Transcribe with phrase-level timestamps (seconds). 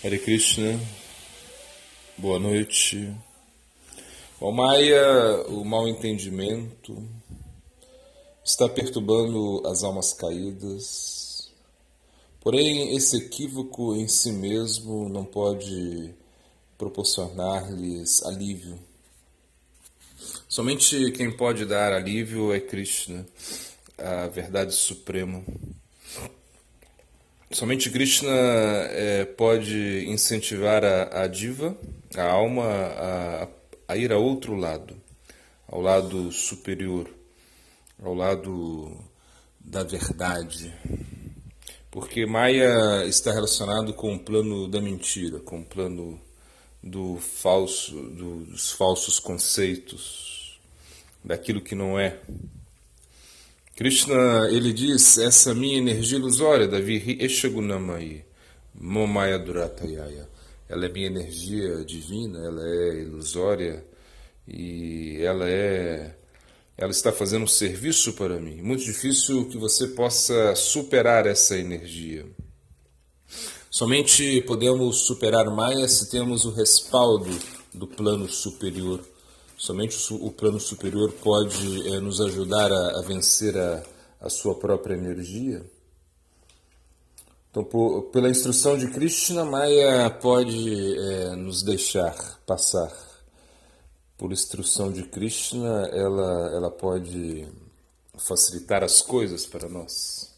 [0.00, 0.78] Hare Krishna,
[2.16, 3.12] boa noite.
[4.40, 7.04] O Maia, o mal entendimento,
[8.44, 11.50] está perturbando as almas caídas.
[12.40, 16.14] Porém, esse equívoco em si mesmo não pode
[16.78, 18.78] proporcionar-lhes alívio.
[20.48, 23.26] Somente quem pode dar alívio é Krishna,
[23.98, 25.42] a verdade suprema.
[27.50, 31.74] Somente Krishna é, pode incentivar a, a, diva,
[32.14, 33.48] a alma, a,
[33.88, 34.94] a ir a outro lado,
[35.66, 37.08] ao lado superior,
[38.02, 39.02] ao lado
[39.58, 40.70] da verdade.
[41.90, 46.20] Porque Maya está relacionado com o plano da mentira, com o plano
[46.82, 50.60] do falso, do, dos falsos conceitos,
[51.24, 52.20] daquilo que não é.
[53.78, 58.24] Krishna, ele diz, essa minha energia ilusória, Davi Eshagunamai,
[58.74, 60.28] Momaya Duratayaya,
[60.68, 63.86] ela é minha energia divina, ela é ilusória
[64.48, 66.12] e ela é
[66.76, 68.60] ela está fazendo um serviço para mim.
[68.62, 72.26] Muito difícil que você possa superar essa energia.
[73.70, 77.30] Somente podemos superar Maya se temos o respaldo
[77.72, 79.00] do plano superior.
[79.58, 83.82] Somente o plano superior pode é, nos ajudar a, a vencer a,
[84.20, 85.68] a, sua própria energia.
[87.50, 92.14] Então, por, pela instrução de Krishna, Maya pode é, nos deixar
[92.46, 92.96] passar.
[94.16, 97.44] Por instrução de Krishna, ela, ela pode
[98.16, 100.32] facilitar as coisas para nós.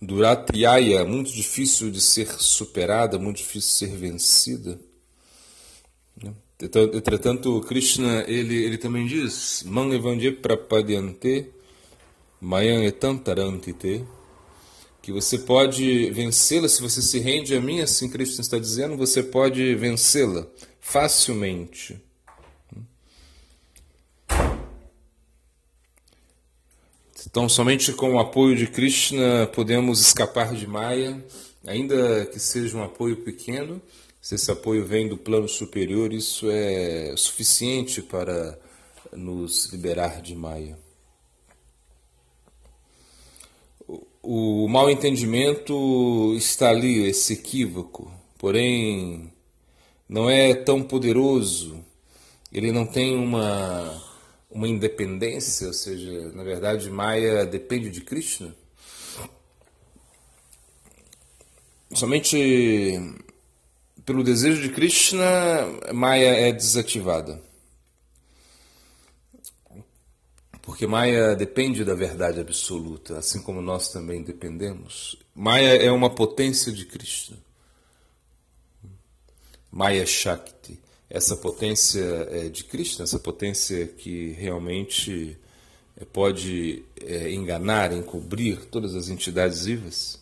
[0.00, 4.78] Duratyaya, muito difícil de ser superada, muito difícil de ser vencida.
[6.60, 6.68] Né?
[6.94, 11.50] Entretanto, Krishna ele, ele também diz: Man evandye prapadyante
[12.40, 14.04] mayan etantarantite
[15.02, 19.22] que você pode vencê-la se você se rende a mim, assim Krishna está dizendo, você
[19.22, 20.46] pode vencê-la
[20.80, 22.00] facilmente.
[27.28, 31.22] Então, somente com o apoio de Krishna podemos escapar de Maya,
[31.66, 33.80] ainda que seja um apoio pequeno,
[34.26, 38.58] se esse apoio vem do plano superior, isso é suficiente para
[39.12, 40.76] nos liberar de Maya.
[44.20, 49.32] O mal entendimento está ali, esse equívoco, porém
[50.08, 51.84] não é tão poderoso,
[52.52, 54.02] ele não tem uma,
[54.50, 58.52] uma independência, ou seja, na verdade, Maya depende de Krishna.
[61.94, 63.24] Somente
[64.06, 65.24] pelo desejo de Krishna,
[65.92, 67.42] Maya é desativada.
[70.62, 75.18] Porque Maya depende da verdade absoluta, assim como nós também dependemos.
[75.34, 77.36] Maya é uma potência de Krishna.
[79.72, 80.78] Maya Shakti.
[81.10, 85.36] Essa potência é de Krishna, essa potência que realmente
[85.96, 90.20] é, pode é, enganar, encobrir todas as entidades vivas.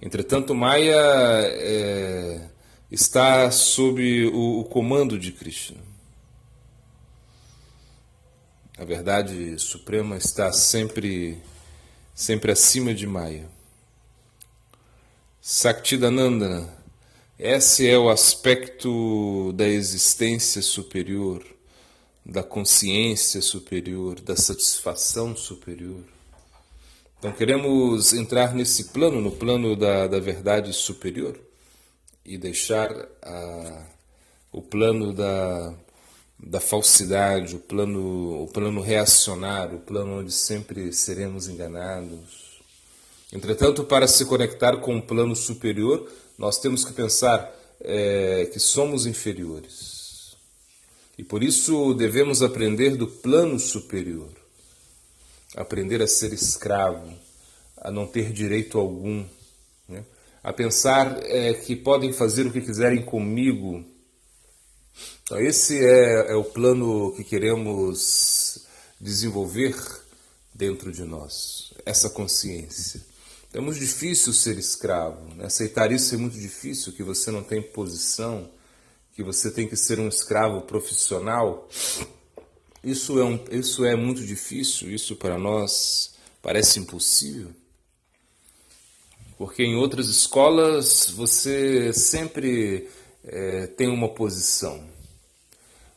[0.00, 2.48] Entretanto, Maya é,
[2.92, 5.78] está sob o, o comando de Krishna.
[8.76, 11.38] A verdade suprema está sempre,
[12.14, 13.48] sempre acima de Maya.
[15.40, 16.68] Saktidanandana,
[17.38, 21.42] esse é o aspecto da existência superior,
[22.26, 26.04] da consciência superior, da satisfação superior.
[27.18, 31.40] Então queremos entrar nesse plano, no plano da, da verdade superior
[32.24, 32.90] e deixar
[33.22, 33.86] a,
[34.52, 35.74] o plano da,
[36.38, 42.60] da falsidade, o plano, o plano reacionário, o plano onde sempre seremos enganados.
[43.32, 47.50] Entretanto, para se conectar com o plano superior, nós temos que pensar
[47.80, 50.36] é, que somos inferiores.
[51.16, 54.30] E por isso devemos aprender do plano superior.
[55.54, 57.12] Aprender a ser escravo,
[57.76, 59.24] a não ter direito algum.
[60.42, 63.84] A pensar é, que podem fazer o que quiserem comigo.
[65.22, 68.66] Então, esse é, é o plano que queremos
[69.00, 69.74] desenvolver
[70.54, 73.00] dentro de nós, essa consciência.
[73.52, 75.44] É muito difícil ser escravo, né?
[75.44, 78.50] aceitar isso é muito difícil, que você não tem posição,
[79.14, 81.68] que você tem que ser um escravo profissional.
[82.82, 87.50] Isso é, um, isso é muito difícil, isso para nós parece impossível.
[89.42, 92.88] Porque em outras escolas você sempre
[93.24, 94.80] é, tem uma posição,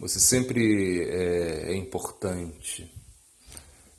[0.00, 2.90] você sempre é, é importante.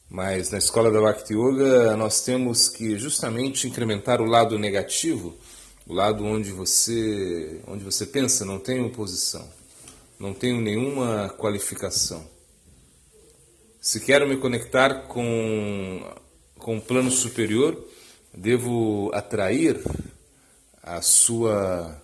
[0.09, 5.37] Mas na escola da Bhakti Yoga nós temos que justamente incrementar o lado negativo
[5.85, 9.47] o lado onde você, onde você pensa, não tenho posição,
[10.19, 12.27] não tenho nenhuma qualificação.
[13.79, 16.03] Se quero me conectar com,
[16.57, 17.77] com o plano superior,
[18.37, 19.81] devo atrair
[20.83, 21.99] a sua,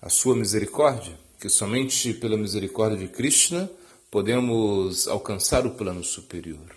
[0.00, 3.70] a sua misericórdia, que somente pela misericórdia de Krishna
[4.10, 6.74] podemos alcançar o plano superior.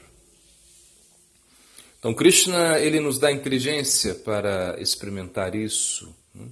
[1.98, 6.14] Então Krishna ele nos dá inteligência para experimentar isso.
[6.36, 6.46] Né?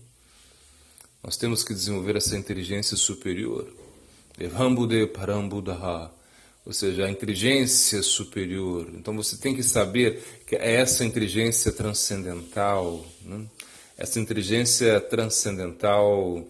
[1.22, 3.72] Nós temos que desenvolver essa inteligência superior.
[4.38, 6.12] Devambude parambudaha.
[6.66, 8.90] Ou seja, a inteligência superior.
[8.94, 13.06] Então você tem que saber que é essa inteligência transcendental.
[13.22, 13.46] Né?
[13.98, 16.48] Essa inteligência transcendental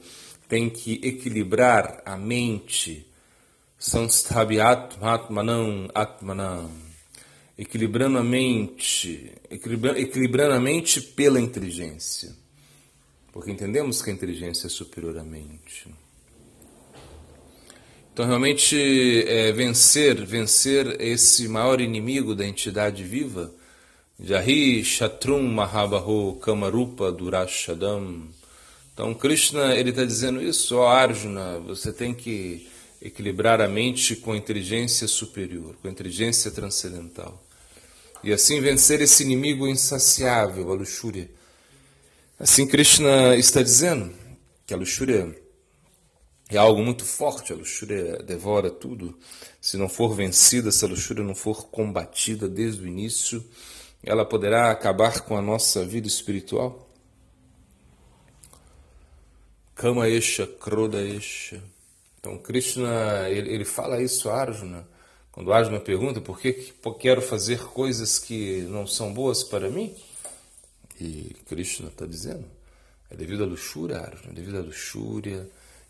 [0.47, 3.05] tem que equilibrar a mente.
[3.77, 6.71] Samsthabhyatmatmanam atmanam
[7.57, 12.33] equilibrando a mente, equilibrando, equilibrando a mente pela inteligência.
[13.31, 15.87] Porque entendemos que a inteligência é superior à mente.
[18.15, 23.53] Então, realmente, é, vencer, vencer esse maior inimigo da entidade viva,
[24.17, 28.29] Jahi Shatrum Mahabaho Kamarupa Durashadam.
[28.93, 32.69] Então, Krishna ele está dizendo isso, ó Arjuna, você tem que
[33.01, 37.43] equilibrar a mente com a inteligência superior, com a inteligência transcendental
[38.23, 41.29] e assim vencer esse inimigo insaciável, a luxúria.
[42.39, 44.13] Assim Krishna está dizendo
[44.65, 45.43] que a luxúria
[46.49, 49.17] é algo muito forte, a luxúria devora tudo.
[49.59, 53.43] Se não for vencida, se a luxúria não for combatida desde o início,
[54.03, 56.87] ela poderá acabar com a nossa vida espiritual.
[59.73, 61.61] Kama Esha, Kroda Esha.
[62.19, 64.87] Então Krishna, ele, ele fala isso a Arjuna
[65.35, 69.93] quando Arjuna pergunta por que quero fazer coisas que não são boas para mim,
[70.97, 72.45] e Krishna está dizendo,
[73.11, 75.45] é devido à luxúria, Arjuna, é devido à luxúria,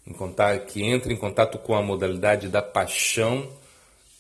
[0.05, 3.49] em contato, que entra em contato com a modalidade da paixão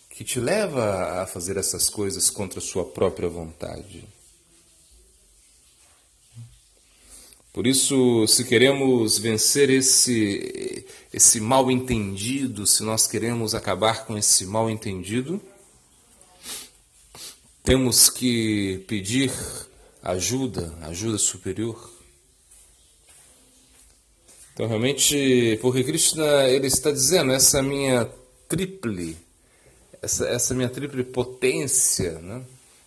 [0.09, 4.07] que te leva a fazer essas coisas contra a sua própria vontade.
[7.51, 14.45] Por isso, se queremos vencer esse, esse mal entendido, se nós queremos acabar com esse
[14.45, 15.41] mal entendido,
[17.63, 19.31] temos que pedir
[20.03, 21.94] ajuda, ajuda superior.
[24.55, 28.09] Então, realmente, porque Krishna ele está dizendo essa minha
[28.47, 29.17] triple,
[30.01, 32.41] essa, essa minha triple potência, né?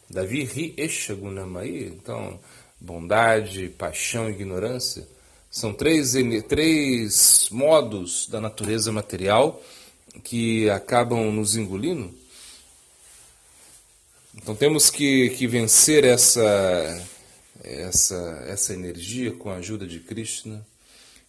[0.08, 1.92] Davi ri eshagunamai.
[1.92, 2.40] Então,
[2.80, 5.06] bondade, paixão e ignorância,
[5.50, 6.14] são três,
[6.48, 9.62] três modos da natureza material
[10.24, 12.14] que acabam nos engolindo.
[14.34, 17.06] Então temos que, que vencer essa,
[17.62, 20.66] essa, essa energia com a ajuda de Krishna,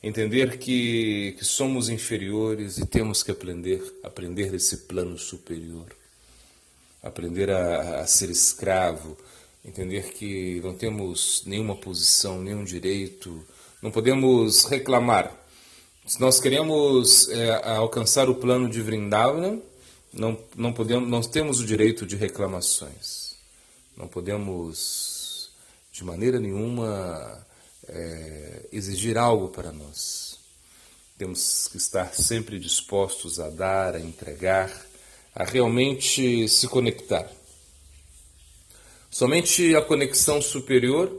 [0.02, 5.88] entender que, que somos inferiores e temos que aprender, aprender desse plano superior,
[7.04, 9.18] aprender a, a ser escravo,
[9.64, 13.46] entender que não temos nenhuma posição, nenhum direito,
[13.82, 15.36] não podemos reclamar.
[16.06, 19.62] Se nós queremos é, alcançar o plano de Vrindavan,
[20.12, 23.36] não, não, podemos, não temos o direito de reclamações.
[23.96, 25.52] Não podemos,
[25.92, 27.46] de maneira nenhuma,
[27.90, 30.40] é, exigir algo para nós.
[31.18, 34.72] Temos que estar sempre dispostos a dar, a entregar,
[35.36, 37.30] a realmente se conectar.
[39.12, 41.12] Somente a conexão superior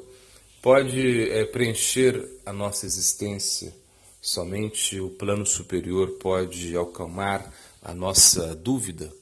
[0.62, 3.74] pode é, preencher a nossa existência.
[4.22, 7.52] Somente o plano superior pode acalmar
[7.82, 9.12] a nossa dúvida,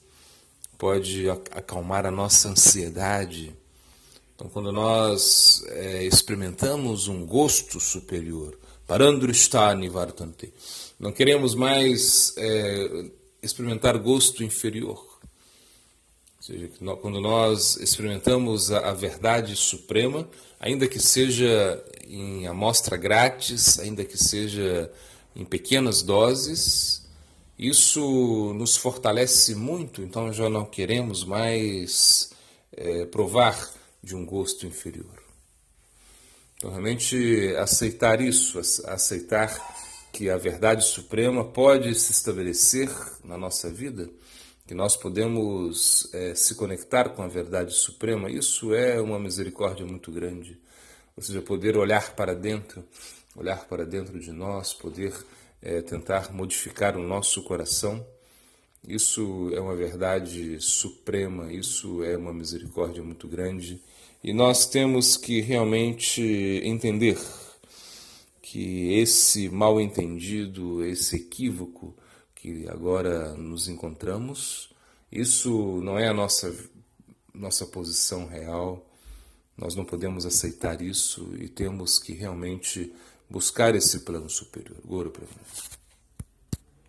[0.76, 3.54] pode acalmar a nossa ansiedade.
[4.38, 10.54] Então, quando nós é, experimentamos um gosto superior, parandristani vartante,
[10.96, 13.06] não queremos mais é,
[13.42, 15.04] experimentar gosto inferior.
[16.38, 16.70] Seja,
[17.02, 20.28] quando nós experimentamos a, a verdade suprema,
[20.60, 24.88] ainda que seja em amostra grátis, ainda que seja
[25.34, 27.02] em pequenas doses,
[27.58, 32.30] isso nos fortalece muito, então já não queremos mais
[32.70, 33.76] é, provar
[34.08, 35.22] de um gosto inferior.
[36.56, 39.54] Então, realmente, aceitar isso, aceitar
[40.12, 42.90] que a verdade suprema pode se estabelecer
[43.22, 44.10] na nossa vida
[44.66, 50.12] que nós podemos é, se conectar com a verdade suprema, isso é uma misericórdia muito
[50.12, 50.60] grande.
[51.16, 52.84] Ou seja, poder olhar para dentro,
[53.34, 55.14] olhar para dentro de nós, poder
[55.62, 58.06] é, tentar modificar o nosso coração,
[58.86, 63.82] isso é uma verdade suprema, isso é uma misericórdia muito grande.
[64.22, 66.22] E nós temos que realmente
[66.64, 67.18] entender
[68.42, 71.94] que esse mal entendido, esse equívoco
[72.34, 74.70] que agora nos encontramos,
[75.10, 76.54] isso não é a nossa,
[77.32, 78.84] nossa posição real.
[79.56, 82.92] Nós não podemos aceitar isso e temos que realmente
[83.30, 84.78] buscar esse plano superior.
[84.84, 85.87] Goro para mim.